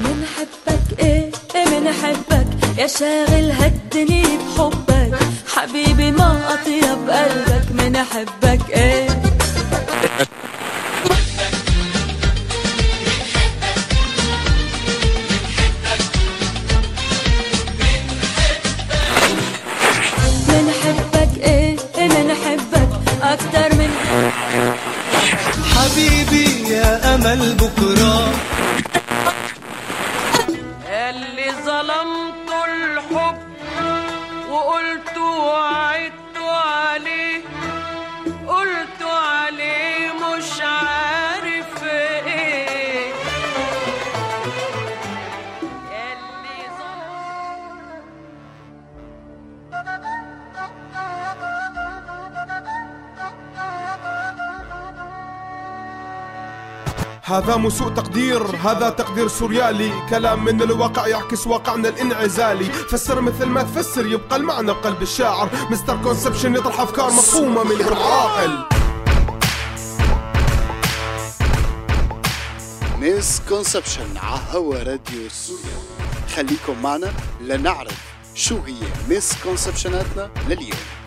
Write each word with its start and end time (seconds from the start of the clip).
منحبك 0.00 0.98
إيه؟ 0.98 1.30
إيه 1.54 1.80
منحبك 1.80 2.46
يا 2.78 2.86
شاغل 2.86 3.50
هالدنيا 3.50 4.38
بحبك. 4.58 5.18
حبيبي 5.54 6.10
ما 6.10 6.54
أطيب 6.54 7.10
قلبك. 7.10 7.66
منحبك 7.72 8.70
إيه؟ 8.70 9.27
يا 27.38 28.57
هذا 57.28 57.56
مو 57.56 57.70
سوء 57.70 57.88
تقدير 57.94 58.42
هذا 58.42 58.90
تقدير 58.90 59.28
سوريالي. 59.28 59.92
كلام 60.10 60.44
من 60.44 60.62
الواقع 60.62 61.06
يعكس 61.06 61.46
واقعنا 61.46 61.88
الانعزالي. 61.88 62.64
فسر 62.64 63.20
مثل 63.20 63.46
ما 63.46 63.62
تفسر 63.62 64.06
يبقى 64.06 64.36
المعنى 64.36 64.72
بقلب 64.72 65.02
الشاعر. 65.02 65.50
mister 65.70 65.96
conception 66.02 66.54
يطرح 66.54 66.80
أفكار 66.80 67.06
مفهومة 67.06 67.62
من 67.64 67.80
العاقل 67.80 68.64
misconception 72.98 74.16
عهوا 74.16 74.76
راديو 74.76 75.28
سوريا 75.28 75.78
خليكم 76.36 76.82
معنا 76.82 77.12
لنعرف 77.40 77.98
شو 78.34 78.58
هي 78.66 78.74
misconception 79.08 79.32
اتنا 79.42 80.30
لليوم. 80.48 80.97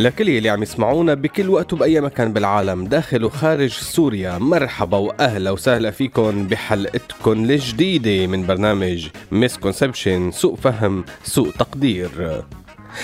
لكل 0.00 0.28
يلي 0.28 0.50
عم 0.50 0.62
يسمعونا 0.62 1.14
بكل 1.14 1.48
وقت 1.48 1.72
وبأي 1.72 2.00
مكان 2.00 2.32
بالعالم 2.32 2.84
داخل 2.84 3.24
وخارج 3.24 3.70
سوريا 3.70 4.38
مرحبا 4.38 4.96
وأهلا 4.96 5.50
وسهلا 5.50 5.90
فيكم 5.90 6.46
بحلقتكم 6.46 7.32
الجديدة 7.32 8.26
من 8.26 8.46
برنامج 8.46 9.08
مسكونسبشن 9.32 10.30
سوء 10.30 10.56
فهم 10.56 11.04
سوء 11.24 11.50
تقدير. 11.50 12.42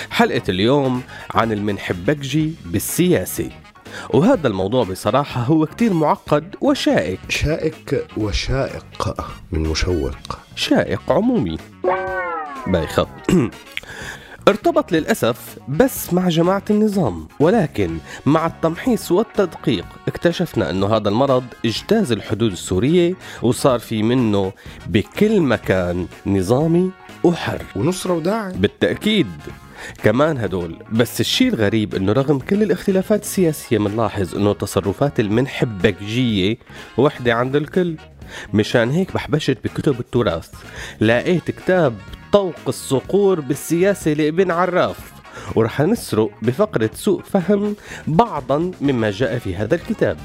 حلقة 0.09 0.41
اليوم 0.49 1.01
عن 1.31 1.51
المنحبكجي 1.51 2.53
بالسياسة. 2.65 3.49
وهذا 4.09 4.47
الموضوع 4.47 4.83
بصراحة 4.83 5.41
هو 5.41 5.65
كتير 5.65 5.93
معقد 5.93 6.55
وشائك. 6.61 7.19
شائك 7.29 8.05
وشائق 8.17 9.15
من 9.51 9.59
مشوق. 9.63 10.39
شائق 10.55 11.11
عمومي. 11.11 11.57
بايخة 12.67 13.07
ارتبط 14.47 14.91
للأسف 14.91 15.57
بس 15.67 16.13
مع 16.13 16.29
جماعة 16.29 16.63
النظام 16.69 17.27
ولكن 17.39 17.97
مع 18.25 18.45
التمحيص 18.45 19.11
والتدقيق 19.11 19.85
اكتشفنا 20.07 20.69
أنه 20.69 20.95
هذا 20.95 21.09
المرض 21.09 21.43
اجتاز 21.65 22.11
الحدود 22.11 22.51
السورية 22.51 23.13
وصار 23.41 23.79
في 23.79 24.03
منه 24.03 24.51
بكل 24.87 25.41
مكان 25.41 26.07
نظامي 26.25 26.91
وحر. 27.23 27.61
ونصرة 27.75 28.13
وداعي. 28.13 28.53
بالتأكيد 28.53 29.27
كمان 30.03 30.37
هدول. 30.37 30.75
بس 30.91 31.19
الشيء 31.19 31.47
الغريب 31.47 31.95
أنه 31.95 32.11
رغم 32.11 32.39
كل 32.39 32.63
الاختلافات 32.63 33.21
السياسية 33.21 33.77
بنلاحظ 33.77 34.35
أنه 34.35 34.53
تصرفات 34.53 35.19
المنحبكجية 35.19 36.57
وحدة 36.97 37.33
عند 37.33 37.55
الكل. 37.55 37.95
مشان 38.53 38.91
هيك 38.91 39.13
بحبشت 39.13 39.57
بكتب 39.63 39.99
التراث 39.99 40.49
لقيت 41.01 41.51
كتاب 41.51 41.93
طوق 42.37 42.67
الصقور 42.67 43.39
بالسياسة 43.39 44.13
لابن 44.13 44.51
عراف 44.51 44.97
ورح 45.55 45.81
نسرق 45.81 46.29
بفقرة 46.41 46.89
سوء 46.93 47.21
فهم 47.21 47.75
بعضا 48.07 48.71
مما 48.81 49.11
جاء 49.11 49.39
في 49.39 49.55
هذا 49.55 49.75
الكتاب. 49.75 50.17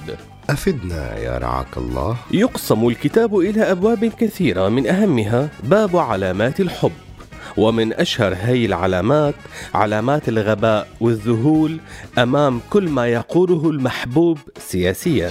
أفدنا 0.50 1.18
يا 1.18 1.38
رعاك 1.38 1.76
الله. 1.76 2.16
يقسم 2.30 2.88
الكتاب 2.88 3.38
إلى 3.38 3.62
أبواب 3.70 4.04
كثيرة 4.04 4.68
من 4.68 4.86
أهمها 4.86 5.48
باب 5.64 5.96
علامات 5.96 6.60
الحب 6.60 6.92
ومن 7.56 7.92
أشهر 7.92 8.34
هي 8.34 8.66
العلامات 8.66 9.34
علامات 9.74 10.28
الغباء 10.28 10.88
والذهول 11.00 11.80
أمام 12.18 12.60
كل 12.70 12.88
ما 12.88 13.06
يقوله 13.08 13.70
المحبوب 13.70 14.38
سياسيا. 14.58 15.30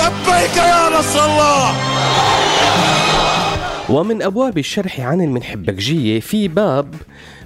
لبيك 0.00 0.56
يا 0.56 0.98
نصر 0.98 1.24
الله. 1.24 1.74
ومن 3.90 4.22
أبواب 4.22 4.58
الشرح 4.58 5.00
عن 5.00 5.20
المنحبكجية 5.20 6.20
في 6.20 6.48
باب 6.48 6.94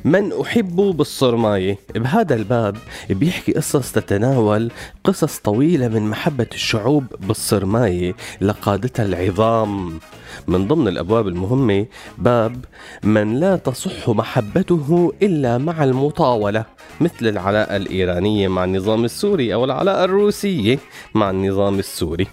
من 0.04 0.32
أحبه 0.40 0.92
بالصرماية. 0.92 1.78
بهذا 1.94 2.34
الباب 2.34 2.76
بيحكي 3.10 3.52
قصص 3.52 3.92
تتناول 3.92 4.70
قصص 5.04 5.38
طويلة 5.38 5.88
من 5.88 6.02
محبة 6.02 6.46
الشعوب 6.54 7.04
بالصرماية 7.20 8.14
لقادتها 8.40 9.04
العظام. 9.04 9.98
من 10.46 10.68
ضمن 10.68 10.88
الأبواب 10.88 11.28
المهمة 11.28 11.86
باب 12.18 12.64
من 13.02 13.40
لا 13.40 13.56
تصح 13.56 14.08
محبته 14.08 15.12
إلا 15.22 15.58
مع 15.58 15.84
المطاولة 15.84 16.64
مثل 17.00 17.26
العلاقة 17.26 17.76
الإيرانية 17.76 18.48
مع 18.48 18.64
النظام 18.64 19.04
السوري 19.04 19.54
أو 19.54 19.64
العلاقة 19.64 20.04
الروسية 20.04 20.78
مع 21.14 21.30
النظام 21.30 21.78
السوري. 21.78 22.26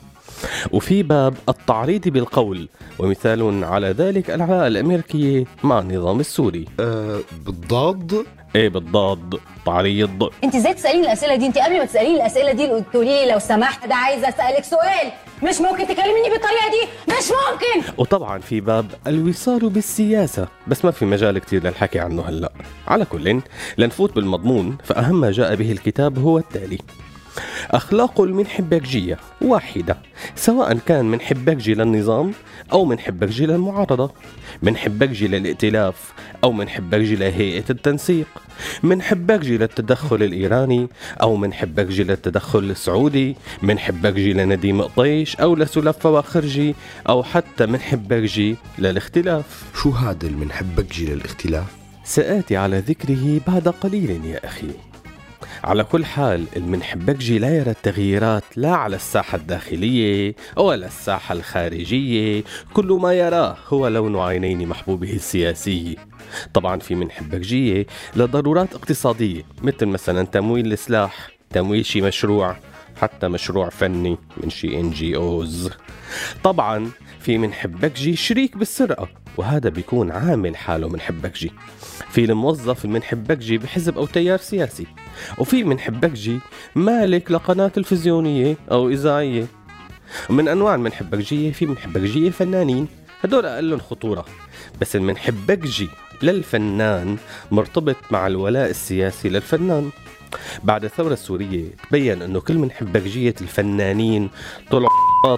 وفي 0.72 1.04
باب 1.04 1.34
التعريض 1.50 2.08
بالقول 2.08 2.70
ومثال 3.00 3.64
على 3.64 3.88
ذلك 3.88 4.30
العلاقة 4.32 4.68
الأمريكية 4.68 5.46
مع 5.64 5.80
النظام 5.80 6.20
السوري. 6.20 6.66
أه 6.80 7.20
بالضاد؟ 7.46 8.26
إيه 8.56 8.70
بالضاد. 8.70 9.40
تعريض. 9.66 10.30
انت 10.44 10.56
إزاي 10.56 10.74
تساليني 10.74 11.04
الأسئلة 11.06 11.36
دي؟ 11.36 11.46
انت 11.46 11.58
قبل 11.58 11.78
ما 11.78 11.86
تساليني 11.86 12.16
الأسئلة 12.16 12.52
دي 12.52 12.82
تقولي 12.92 13.26
لي 13.26 13.32
لو 13.32 13.40
سمحت 13.40 13.88
ده 13.88 13.96
عايزه 13.96 14.30
أسألك 14.30 14.64
سؤال. 14.64 15.12
مش 15.44 15.62
ممكن 15.62 15.84
تكلميني 15.88 16.30
بالطريقة 16.30 16.70
دي؟ 16.72 17.14
مش 17.14 17.26
ممكن! 17.32 17.94
وطبعا 17.98 18.40
في 18.40 18.62
باب 18.62 18.86
الوصال 19.08 19.70
بالسياسة 19.70 20.48
بس 20.68 20.86
ما 20.86 20.92
في 20.92 21.06
مجال 21.06 21.40
كتير 21.40 21.64
للحكي 21.64 22.00
عنه 22.00 22.22
هلأ. 22.22 22.52
على 22.88 23.06
كل 23.06 23.42
لنفوت 23.78 24.16
بالمضمون 24.16 24.78
فأهم 24.84 25.22
ما 25.22 25.32
جاء 25.32 25.56
به 25.56 25.72
الكتاب 25.72 26.20
هو 26.20 26.38
التالي. 26.38 26.78
أخلاق 27.72 28.22
المنحبكجية 28.22 29.18
واحدة 29.42 29.98
سواء 30.36 30.78
كان 30.78 31.06
منحبكجي 31.06 31.74
للنظام 31.74 32.34
أو 32.72 32.86
منحبكجي 32.86 33.46
للمعارضة 33.46 34.12
منحبكجي 34.62 35.28
للائتلاف 35.28 36.14
أو 36.44 36.52
منحبكجي 36.52 37.16
لهيئة 37.16 37.64
التنسيق 37.70 38.28
منحبكجي 38.84 39.58
للتدخل 39.58 40.24
الإيراني 40.24 40.88
أو 41.22 41.36
منحبكجي 41.36 42.04
للتدخل 42.04 42.60
السعودي 42.60 43.36
منحبكجي 43.62 44.34
لنديم 44.34 44.82
قطيش 44.82 45.36
أو 45.36 45.56
لسلف 45.56 45.98
فواخرجي 45.98 46.76
أو 47.10 47.24
حتى 47.24 47.66
منحبكجي 47.66 48.56
للاختلاف. 48.80 49.64
شو 49.82 49.90
هذا 49.90 50.28
اللي 50.28 50.38
منحبك 50.38 50.94
جي 50.94 51.06
للاختلاف؟ 51.06 51.66
سآتي 52.04 52.58
على 52.58 52.80
ذكره 52.80 53.42
بعد 53.48 53.68
قليل 53.68 54.26
يا 54.26 54.46
أخي. 54.46 54.91
على 55.64 55.84
كل 55.84 56.06
حال 56.06 56.46
المنحبكجي 56.56 57.40
لا 57.40 57.58
يرى 57.58 57.72
التغييرات 57.72 58.44
لا 58.56 58.72
على 58.72 58.96
الساحة 58.96 59.36
الداخلية 59.36 60.36
ولا 60.58 60.88
الساحة 60.88 61.34
الخارجية. 61.34 62.44
كل 62.74 63.00
ما 63.02 63.14
يراه 63.14 63.58
هو 63.68 63.88
لون 63.88 64.20
عينين 64.20 64.68
محبوبه 64.68 65.14
السياسي. 65.14 65.98
طبعا 66.54 66.80
في 66.80 66.96
منحبكجية 66.96 67.86
لضرورات 68.16 68.76
اقتصادية 68.76 69.44
مثل 69.62 69.86
مثلا 69.86 70.24
تمويل 70.26 70.74
السلاح 70.74 71.30
تمويل 71.50 71.86
شي 71.86 72.02
مشروع 72.02 72.58
حتى 73.02 73.28
مشروع 73.28 73.70
فني 73.70 74.18
من 74.38 74.50
شي 74.50 74.80
إن 74.80 74.92
جي 74.92 75.16
أوز. 75.16 75.70
طبعا 76.44 76.92
في 77.20 77.38
منحبكجي 77.38 78.16
شريك 78.16 78.58
بالسرقة 78.58 79.21
وهذا 79.38 79.70
بيكون 79.70 80.12
عامل 80.12 80.56
حاله 80.56 80.90
منحبكجي 80.90 81.52
في 82.10 82.26
الموظف 82.26 82.86
المنحبكجي 82.86 83.58
بحزب 83.58 83.98
أو 83.98 84.06
تيار 84.06 84.38
سياسي. 84.38 84.88
وفي 85.38 85.64
منحبكجي 85.64 86.40
مالك 86.76 87.32
لقناة 87.32 87.68
تلفزيونية 87.68 88.58
أو 88.72 88.90
إذاعية. 88.90 89.46
ومن 90.30 90.48
أنواع 90.48 90.76
المنحبكجية 90.76 91.52
في 91.52 91.66
منحبكجية 91.66 92.30
فنانين 92.30 92.88
هدول 93.24 93.46
أقل 93.46 93.80
خطورة. 93.80 94.26
بس 94.82 94.96
المنحبكجي 94.96 95.90
للفنان 96.24 97.18
مرتبط 97.52 97.96
مع 98.12 98.28
الولاء 98.28 98.70
السياسي 98.70 99.30
للفنان. 99.30 99.90
بعد 100.64 100.84
الثورة 100.84 101.14
السورية 101.14 101.66
تبين 101.90 102.22
أنه 102.22 102.40
كل 102.40 102.58
من 102.58 102.72
حبكجية 102.72 103.36
الفنانين 103.42 104.30
طلعوا 104.72 105.38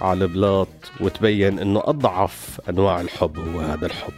على 0.00 0.24
البلاط 0.24 0.68
وتبين 1.00 1.58
أنه 1.58 1.82
أضعف 1.84 2.60
أنواع 2.68 3.00
الحب 3.00 3.38
هو 3.38 3.60
هذا 3.60 3.86
الحب. 3.86 4.12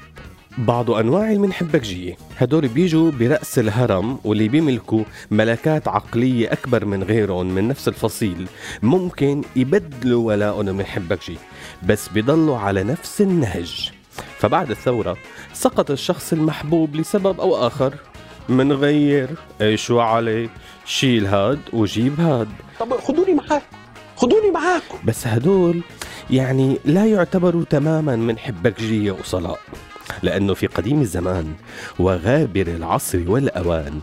بعض 0.58 0.90
أنواع 0.90 1.32
المنحبكجية 1.32 2.16
هدول 2.38 2.68
بيجوا 2.68 3.10
برأس 3.10 3.58
الهرم 3.58 4.18
واللي 4.24 4.48
بيملكوا 4.48 5.04
ملكات 5.30 5.88
عقلية 5.88 6.52
أكبر 6.52 6.84
من 6.84 7.02
غيرهم 7.02 7.46
من 7.54 7.68
نفس 7.68 7.88
الفصيل 7.88 8.46
ممكن 8.82 9.42
يبدلوا 9.56 10.26
ولاءهم 10.26 10.68
المنحبكجي 10.68 11.38
بس 11.86 12.08
بيضلوا 12.08 12.58
على 12.58 12.82
نفس 12.82 13.20
النهج. 13.20 13.90
فبعد 14.38 14.70
الثورة 14.70 15.16
سقط 15.52 15.90
الشخص 15.90 16.32
المحبوب 16.32 16.96
لسبب 16.96 17.40
أو 17.40 17.66
آخر 17.66 17.94
منغير 18.48 19.28
اي 19.60 19.76
شو 19.76 20.00
عليه 20.00 20.48
شيل 20.86 21.26
هاد 21.26 21.60
وجيب 21.72 22.20
هاد. 22.20 22.48
طب 22.80 22.96
خدوني 23.00 23.34
معاك. 23.34 23.62
خدوني 24.16 24.50
معاكم 24.50 24.98
بس 25.04 25.26
هدول 25.26 25.80
يعني 26.30 26.78
لا 26.84 27.06
يعتبروا 27.06 27.64
تماما 27.70 28.16
من 28.16 28.38
حبكجية 28.38 29.12
وصلاء 29.12 29.60
لأنه 30.22 30.54
في 30.54 30.66
قديم 30.66 31.00
الزمان 31.00 31.54
وغابر 31.98 32.66
العصر 32.66 33.22
والأوان 33.26 34.00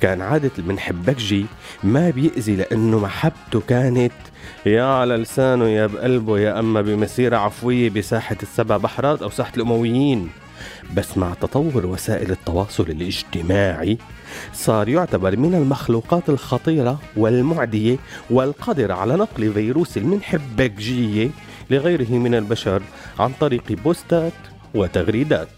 كان 0.00 0.22
عادة 0.22 0.50
المنحبكجي 0.58 1.46
ما 1.84 2.10
بيأذي 2.10 2.56
لأنه 2.56 2.98
محبته 2.98 3.60
كانت 3.68 4.12
يا 4.66 4.84
على 4.84 5.16
لسانه 5.16 5.68
يا 5.68 5.86
بقلبه 5.86 6.38
يا 6.38 6.58
أما 6.58 6.82
بمسيرة 6.82 7.36
عفوية 7.36 7.90
بساحة 7.90 8.36
السبع 8.42 8.76
بحرات 8.76 9.22
أو 9.22 9.30
ساحة 9.30 9.52
الأمويين. 9.56 10.30
بس 10.94 11.18
مع 11.18 11.34
تطور 11.40 11.86
وسائل 11.86 12.30
التواصل 12.30 12.82
الاجتماعي 12.82 13.98
صار 14.54 14.88
يعتبر 14.88 15.36
من 15.36 15.54
المخلوقات 15.54 16.28
الخطيرة 16.28 16.98
والمعدية 17.16 17.96
والقادرة 18.30 18.94
على 18.94 19.14
نقل 19.16 19.52
فيروس 19.52 19.96
المنحبكجية 19.96 21.30
لغيره 21.70 22.10
من 22.10 22.34
البشر 22.34 22.82
عن 23.18 23.32
طريق 23.40 23.62
بوستات 23.72 24.32
وتغريدات. 24.74 25.48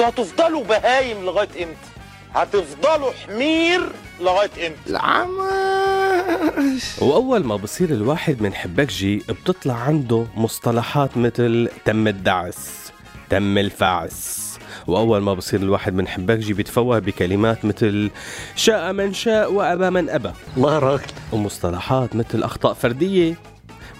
هتفضلوا 0.00 0.64
بهايم 0.64 1.24
لغاية 1.24 1.48
إمتى؟ 1.48 1.90
هتفضلوا 2.34 3.10
حمير 3.26 3.80
لغاية 4.20 4.50
إمتى؟ 4.66 4.90
العمش. 4.90 6.82
وأول 7.02 7.44
ما 7.44 7.56
بصير 7.56 7.90
الواحد 7.90 8.42
من 8.42 8.54
حبكجي 8.54 9.16
بتطلع 9.16 9.74
عنده 9.74 10.26
مصطلحات 10.36 11.16
مثل 11.16 11.68
تم 11.84 12.08
الدعس 12.08 12.89
تم 13.30 13.58
الفعس 13.58 14.58
وأول 14.86 15.22
ما 15.22 15.34
بصير 15.34 15.60
الواحد 15.60 15.94
من 15.94 16.08
حبكجي 16.08 16.52
بيتفوه 16.52 16.98
بكلمات 16.98 17.64
مثل 17.64 18.10
شاء 18.56 18.92
من 18.92 19.12
شاء 19.12 19.52
وأبى 19.52 19.90
من 19.90 20.10
أبى. 20.10 20.30
الله 20.56 20.78
راجل 20.78 21.02
ومصطلحات 21.32 22.16
مثل 22.16 22.42
أخطاء 22.42 22.74
فردية. 22.74 23.34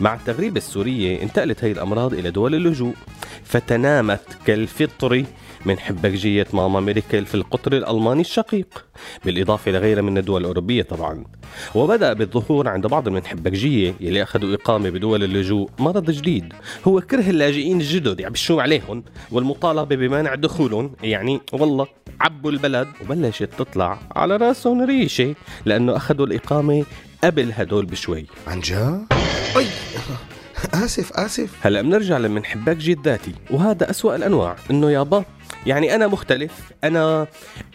مع 0.00 0.14
التغريبة 0.14 0.56
السورية 0.56 1.22
انتقلت 1.22 1.64
هي 1.64 1.72
الأمراض 1.72 2.14
إلى 2.14 2.30
دول 2.30 2.54
اللجوء 2.54 2.94
فتنامت 3.44 4.20
كالفطر 4.46 5.24
من 5.66 5.78
حبكجية 5.78 6.46
ماما 6.52 6.80
ميركل 6.80 7.26
في 7.26 7.34
القطر 7.34 7.72
الألماني 7.72 8.20
الشقيق. 8.20 8.86
بالإضافة 9.24 9.70
لغيرها 9.70 10.02
من 10.02 10.18
الدول 10.18 10.40
الأوروبية 10.40 10.82
طبعا. 10.82 11.24
وبدأ 11.74 12.12
بالظهور 12.12 12.68
عند 12.68 12.86
بعض 12.86 13.08
من 13.08 13.26
حبكجية 13.26 13.94
يلي 14.00 14.22
أخذوا 14.22 14.54
إقامة 14.54 14.90
بدول 14.90 15.24
اللجوء 15.24 15.70
مرض 15.78 16.10
جديد. 16.10 16.52
هو 16.84 17.00
كره 17.00 17.30
اللاجئين 17.30 17.80
الجدد 17.80 18.20
يعبشوا 18.20 18.62
عليهم؟ 18.62 19.04
والمطالبة 19.30 19.96
بمنع 19.96 20.34
دخولهم 20.34 20.92
يعني 21.02 21.40
والله 21.52 21.86
عبوا 22.20 22.50
البلد 22.50 22.88
وبلشت 23.02 23.48
تطلع 23.58 23.98
على 24.16 24.36
راسهم 24.36 24.82
ريشة 24.82 25.34
لأنه 25.64 25.96
أخذوا 25.96 26.26
الإقامة 26.26 26.84
قبل 27.24 27.52
هدول 27.54 27.86
بشوي. 27.86 28.26
عن 28.46 28.60
جد؟ 28.60 29.06
أي! 29.56 29.66
آسف 30.74 31.12
آسف. 31.12 31.66
هلأ 31.66 31.82
بنرجع 31.82 32.18
لمن 32.18 32.44
حباك 32.44 32.76
جيد 32.76 32.98
ذاتي 33.04 33.32
وهذا 33.50 33.90
أسوأ 33.90 34.16
الأنواع 34.16 34.56
إنه 34.70 34.90
يابا 34.90 35.24
يعني 35.66 35.94
أنا 35.94 36.06
مختلف 36.06 36.52
أنا 36.84 37.26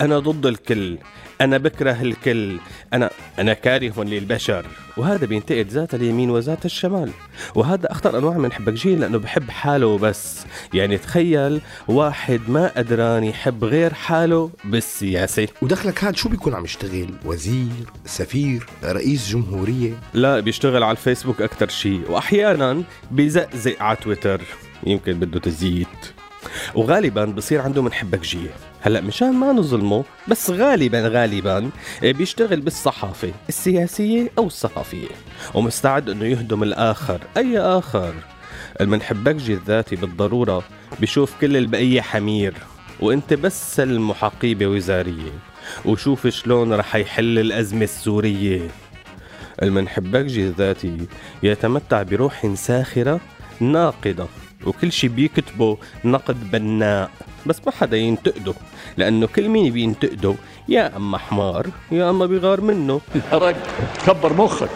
أنا 0.02 0.20
ضد 0.20 0.46
الكل 0.46 0.98
أنا 1.42 1.58
بكره 1.58 2.02
الكل 2.02 2.60
أنا 2.94 3.10
أنا 3.40 3.54
كاره 3.54 4.04
للبشر. 4.04 4.66
وهذا 4.98 5.26
بينتقد 5.26 5.68
ذات 5.68 5.94
اليمين 5.96 6.30
وذات 6.30 6.66
الشمال. 6.66 7.12
وهذا 7.56 7.92
أخطر 7.92 8.18
أنواع 8.18 8.38
من 8.38 8.52
حبكجية 8.52 8.96
لأنه 8.96 9.18
بحب 9.18 9.50
حاله 9.50 9.98
بس. 9.98 10.46
يعني 10.74 10.98
تخيل 10.98 11.62
واحد 11.88 12.42
ما 12.48 12.72
قدران 12.78 13.24
يحب 13.24 13.64
غير 13.64 13.94
حاله 13.94 14.50
بالسياسة. 14.64 15.48
ودخلك 15.62 16.04
هاد 16.04 16.16
شو 16.16 16.30
بيكون 16.30 16.54
عم 16.54 16.64
يشتغل؟ 16.64 17.10
وزير، 17.26 17.90
سفير، 18.06 18.66
رئيس 18.84 19.30
جمهورية؟ 19.30 19.94
لا 20.14 20.40
بيشتغل 20.40 20.84
على 20.84 20.92
الفيسبوك 20.92 21.42
أكتر 21.42 21.70
شيء 21.70 22.02
وأحيانا 22.10 22.84
بيزقزق 23.12 23.82
على 23.82 23.98
تويتر. 23.98 24.42
يمكن 24.84 25.14
بده 25.14 25.40
تزييت. 25.40 25.88
وغالبا 26.76 27.26
بصير 27.26 27.62
عنده 27.62 27.82
منحبكجية 27.82 28.50
هلأ 28.82 29.02
مشان 29.02 29.34
ما 29.34 29.54
نظلمه 29.54 30.04
بس 30.28 30.50
غالبا 30.50 31.08
غالبا 31.08 31.70
بيشتغل 32.02 32.62
بالصحافة 32.62 33.32
السياسية 33.50 34.32
أو 34.38 34.48
الثقافية 34.48 35.08
ومستعد 35.54 36.10
إنه 36.10 36.26
يهدم 36.26 36.64
الآخر 36.64 37.20
أي 37.38 37.60
آخر. 37.60 38.14
المنحبكجي 38.82 39.54
الذاتي 39.54 39.96
بالضرورة 39.96 40.64
بيشوف 41.00 41.34
كل 41.42 41.58
البقية 41.58 42.02
حمير 42.02 42.54
وإنت 43.00 43.34
بس 43.34 43.76
سلم 43.76 44.14
حقيبة 44.14 44.68
وزارية 44.68 45.32
وشوف 45.86 46.28
شلون 46.28 46.74
رح 46.74 46.96
يحل 46.96 47.40
الأزمة 47.40 47.84
السورية. 47.84 48.68
المنحبكجي 49.62 50.44
الذاتي 50.48 50.98
يتمتع 51.44 52.04
بروح 52.04 52.54
ساخرة 52.54 53.20
ناقدة. 53.60 54.28
وكل 54.66 54.92
شي 54.92 55.08
بيكتبه 55.08 55.78
نقد 56.06 56.52
بناء. 56.52 57.10
بس 57.46 57.62
ما 57.66 57.72
حدا 57.72 57.98
ينتقده 57.98 58.54
لأنه 58.98 59.28
كل 59.28 59.50
مين 59.50 59.74
بينتقده 59.74 60.36
يا 60.70 60.98
أما 60.98 61.18
حمار 61.18 61.68
يا 61.92 62.10
أما 62.10 62.26
بيغار 62.26 62.62
منه. 62.62 63.02
راجل 63.32 63.60
كبر 64.06 64.34
مخك. 64.34 64.70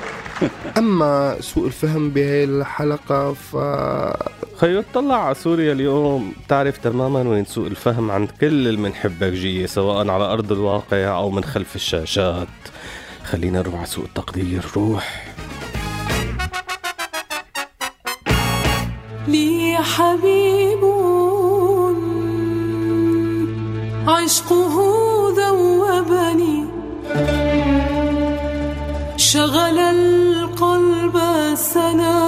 أما 0.78 1.38
سوء 1.40 1.68
الفهم 1.68 2.10
بهي 2.10 2.44
الحلقة 2.44 3.34
ف 3.34 3.56
خيو 4.58 4.80
اطلع 4.80 5.26
على 5.26 5.36
سوريا 5.36 5.74
اليوم 5.74 6.34
تعرف 6.48 6.78
تماما 6.78 7.22
وين 7.22 7.46
سوء 7.46 7.68
الفهم؟ 7.68 8.12
عند 8.12 8.30
كل 8.42 8.68
المنحبكجية 8.68 9.66
سواء 9.66 10.10
على 10.10 10.24
أرض 10.24 10.52
الواقع 10.52 11.18
أو 11.18 11.30
من 11.30 11.44
خلف 11.44 11.76
الشاشات. 11.76 12.48
خلينا 13.24 13.60
نروح 13.60 13.76
على 13.76 13.86
سوء 13.86 14.06
التقدير 14.06 14.66
روح. 14.76 15.29
حبيب. 19.96 20.84
عشقه 24.08 24.76
ذوبني. 25.38 26.66
شغل 29.18 29.80
القلب 29.80 31.16
سناه 31.56 32.19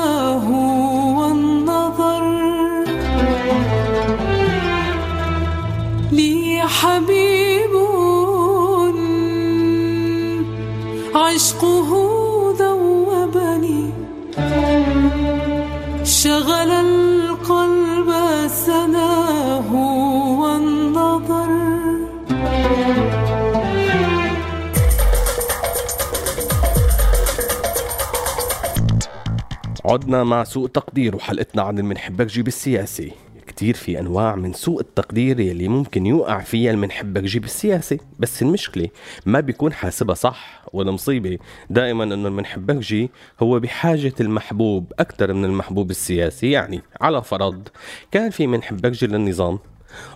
عدنا 29.92 30.24
مع 30.24 30.44
سوء 30.44 30.68
تقدير 30.68 31.16
وحلقتنا 31.16 31.62
عن 31.62 31.80
المنحبكجي 31.80 32.42
بالسياسة 32.42 33.12
كتير 33.48 33.76
في 33.76 34.00
أنواع 34.00 34.36
من 34.36 34.54
سوء 34.54 34.82
التقدير 34.82 35.40
يلي 35.40 35.68
ممكن 35.68 36.06
يوقع 36.06 36.40
فيها 36.40 36.72
المنحبكجي 36.72 37.40
بالسياسة 37.40 37.98
بس 38.20 38.42
المشكلة 38.42 38.88
ما 39.26 39.40
بيكون 39.40 39.74
حاسبها 39.74 40.16
صح 40.16 40.62
والمصيبة 40.74 41.38
دائما 41.70 42.04
أنه 42.04 42.28
المنحبكجي 42.28 43.10
هو 43.40 43.60
بحاجة 43.60 44.14
المحبوب 44.20 44.94
أكثر 45.00 45.34
من 45.34 45.46
المحبوب 45.46 45.92
السياسي 45.92 46.52
يعني 46.52 46.82
على 47.02 47.24
فرض 47.24 47.68
كان 48.12 48.30
في 48.30 48.48
منحبكجي 48.48 49.08
للنظام 49.08 49.60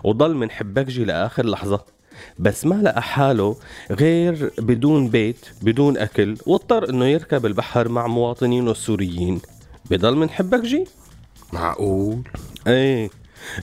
وضل 0.04 0.34
من 0.34 0.50
حبكجي 0.50 1.04
لآخر 1.04 1.46
لحظة 1.46 1.84
بس 2.38 2.66
ما 2.66 2.74
لقى 2.74 3.02
حاله 3.02 3.56
غير 3.90 4.52
بدون 4.58 5.08
بيت 5.08 5.46
بدون 5.62 5.98
أكل 5.98 6.36
واضطر 6.46 6.90
إنه 6.90 7.04
يركب 7.04 7.46
البحر 7.46 7.88
مع 7.88 8.06
مواطنينه 8.06 8.70
السوريين. 8.70 9.40
بضل 9.90 10.16
منحبكجي؟ 10.16 10.84
معقول؟ 11.52 12.22
إيه. 12.66 13.10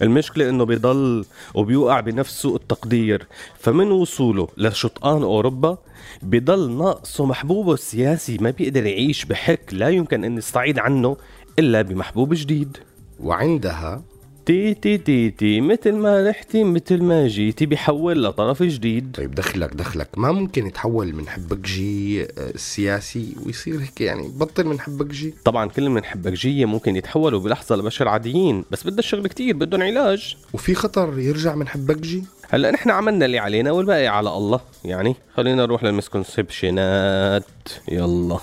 المشكلة 0.01 0.49
إنه 0.49 0.63
بيضل 0.63 1.25
وبيوقع 1.53 1.99
بنفس 1.99 2.41
سوء 2.41 2.55
التقدير. 2.55 3.27
فمن 3.59 3.91
وصوله 3.91 4.47
لشطآن 4.57 5.23
أوروبا 5.23 5.77
بضل 6.21 6.71
ناقصه 6.71 7.25
محبوبه 7.25 7.73
السياسي 7.73 8.37
ما 8.37 8.49
بيقدر 8.49 8.85
يعيش 8.85 9.25
بحك 9.25 9.61
لا 9.71 9.89
يمكن 9.89 10.23
أن 10.23 10.37
يستعيض 10.37 10.79
عنه 10.79 11.17
إلا 11.59 11.81
بمحبوب 11.81 12.33
جديد. 12.33 12.77
وعندها 13.19 14.03
تي 14.45 14.73
تي 14.73 14.97
تي 14.97 15.29
تي. 15.29 15.61
مثل 15.61 15.91
ما 15.91 16.29
رحتي 16.29 16.63
مثل 16.63 17.03
ما 17.03 17.27
جيتي. 17.27 17.65
بيحول 17.65 18.23
لطرف 18.23 18.63
جديد. 18.63 19.11
طيب 19.17 19.35
دخلك 19.35 19.73
دخلك. 19.73 20.07
ما 20.17 20.31
ممكن 20.31 20.67
يتحول 20.67 21.15
منحبكجي 21.15 22.23
آه، 22.23 22.27
سياسي 22.55 23.35
ويصير 23.45 23.81
هيك 23.81 24.01
يعني 24.01 24.27
بطل 24.35 24.65
من 24.65 24.79
حبكجي 24.79 25.33
طبعا 25.45 25.69
كل 25.69 25.89
من 25.89 26.03
حبكجية 26.03 26.65
ممكن 26.65 26.95
يتحولوا 26.95 27.39
بلحظة 27.39 27.75
لبشر 27.75 28.07
عاديين 28.07 28.65
بس 28.71 28.83
بدها 28.87 29.01
شغل 29.01 29.27
كتير 29.27 29.55
بدهم 29.55 29.81
علاج. 29.81 30.37
وفي 30.53 30.75
خطر 30.75 31.19
يرجع 31.19 31.55
من 31.55 31.67
حبكجي 31.67 32.23
هلأ 32.49 32.71
نحن 32.71 32.89
عملنا 32.89 33.25
اللي 33.25 33.39
علينا 33.39 33.71
والباقي 33.71 34.07
على 34.07 34.29
الله. 34.29 34.59
يعني 34.85 35.15
خلينا 35.35 35.65
نروح 35.65 35.83
للمسكونسبشنات. 35.83 37.43
يلا. 37.91 38.39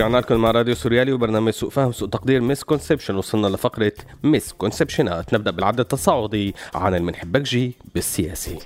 رجعنا 0.00 0.18
لكم 0.18 0.36
مع 0.36 0.50
راديو 0.50 0.74
سوريالي 0.74 1.12
وبرنامج 1.12 1.52
سوء 1.52 1.70
فهم 1.70 1.92
سوء 1.92 2.08
تقدير 2.08 2.40
misconception 2.40 3.16
وصلنا 3.16 3.46
لفقرة 3.46 3.92
misconception 4.22 4.52
ات 4.52 5.34
نبدأ 5.34 5.50
بالعد 5.50 5.80
التصاعدي 5.80 6.54
عن 6.74 6.94
المنحبكجي 6.94 7.72
بالسياسي. 7.94 8.58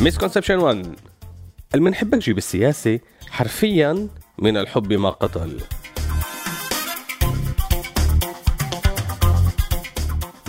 misconception 0.00 0.58
1 0.58 0.96
المنحبكجي 1.74 2.32
بالسياسي 2.32 3.00
حرفيا 3.30 4.08
من 4.38 4.56
الحب 4.56 4.92
ما 4.92 5.10
قتل. 5.10 5.60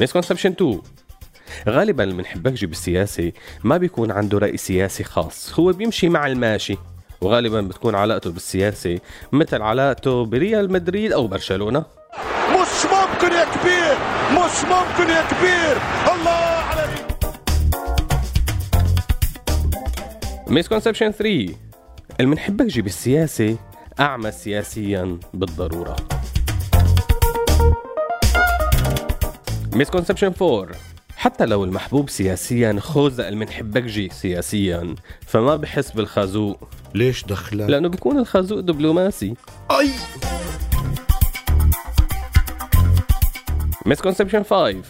misconception 0.01 0.51
2 0.51 0.82
غالبا 1.69 2.03
المنحبكجي 2.03 2.65
بالسياسي 2.65 3.34
ما 3.63 3.77
بيكون 3.77 4.12
عنده 4.12 4.38
رأي 4.38 4.57
سياسي 4.57 5.03
خاص 5.03 5.60
هو 5.60 5.72
بيمشي 5.72 6.10
مع 6.10 6.27
الماشي. 6.27 6.77
وغالبا 7.22 7.62
بتكون 7.62 7.95
علاقته 7.95 8.31
بالسياسي 8.31 9.00
مثل 9.31 9.62
علاقته 9.62 10.25
بريال 10.25 10.72
مدريد 10.72 11.12
أو 11.12 11.27
برشلونة. 11.27 11.86
مش 12.50 12.86
ممكن 12.86 13.36
يا 13.36 13.45
كبير 13.45 13.98
مش 14.31 14.63
ممكن 14.63 15.12
يا 15.12 15.24
كبير. 15.27 15.77
الله 16.15 16.31
عليك. 16.31 17.05
misconception 20.48 21.12
3 21.12 21.55
المنحبكجي 22.19 22.81
بالسياسي 22.81 23.57
أعمى 24.00 24.31
سياسيا 24.31 25.19
بالضرورة. 25.34 25.95
misconception 29.74 30.34
4 30.41 30.67
حتى 31.25 31.46
لو 31.46 31.63
المحبوب 31.63 32.10
سياسيا 32.10 32.79
خوزق 32.79 33.27
المنحبكجي 33.27 34.10
سياسيا. 34.10 34.96
فما 35.22 35.55
بحس 35.55 35.91
بالخازوق. 35.91 36.70
ليش 36.94 37.24
دخلك؟ 37.24 37.70
لأنه 37.70 37.88
بيكون 37.88 38.17
الخازوق 38.17 38.60
دبلوماسي. 38.60 39.34
أي! 39.72 39.89
misconception 43.86 44.44
5 44.44 44.82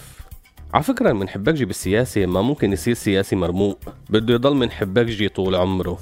على 0.74 0.84
فكرة 0.84 1.10
المنحبكجي 1.10 1.66
بالسياسة 1.66 2.26
ما 2.26 2.42
ممكن 2.42 2.74
يصير 2.74 2.94
سياسي 2.94 3.36
مرموق. 3.36 3.80
بده 4.10 4.34
يضل 4.34 4.56
منحبكجي 4.56 5.30
طول 5.30 5.56
عمره. 5.56 6.00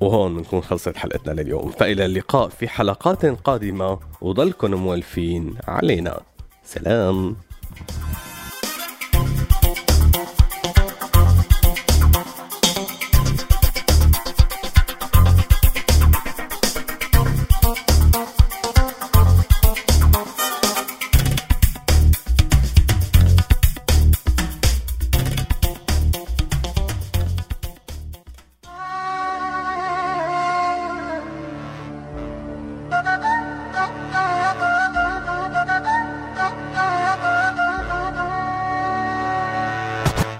وهون 0.00 0.36
بنكون 0.36 0.60
خلصت 0.60 0.96
حلقتنا 0.96 1.40
لليوم. 1.40 1.70
فإلى 1.70 2.04
اللقاء 2.04 2.48
في 2.48 2.68
حلقات 2.68 3.26
قادمة. 3.26 3.98
وضلكم 4.20 4.74
مولفين. 4.74 5.54
علينا. 5.68 6.20
سلام. 6.64 7.36